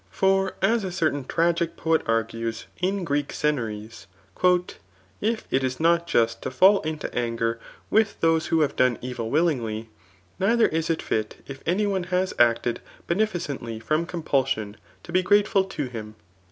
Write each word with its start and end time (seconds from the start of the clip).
For 0.09 0.55
[as 0.63 0.83
a 0.83 0.91
certain 0.91 1.25
tragic 1.25 1.77
poet 1.77 2.01
argues 2.07 2.65
in 2.81 3.03
Greek 3.03 3.27
senaries,]" 3.31 4.07
If 5.21 5.45
it 5.51 5.63
is 5.63 5.79
not 5.79 6.07
just 6.07 6.41
to 6.41 6.49
fall 6.49 6.81
into 6.81 7.13
anger 7.13 7.59
with 7.91 8.19
those 8.19 8.47
who 8.47 8.61
have 8.61 8.75
done 8.75 8.97
evil 9.03 9.29
willingly; 9.29 9.89
neither 10.39 10.65
is 10.69 10.89
it 10.89 11.03
fit, 11.03 11.43
if 11.45 11.61
any 11.67 11.85
one 11.85 12.05
has 12.05 12.33
acted 12.39 12.79
beneficently! 13.05 13.77
from 13.79 14.07
compulsion, 14.07 14.75
to 15.03 15.11
be 15.11 15.21
grateful 15.21 15.65
to 15.65 15.83
him. 15.85 16.15